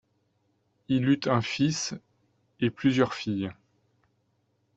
[0.87, 1.93] Il eut un fils
[2.59, 3.51] et plusieurs filles.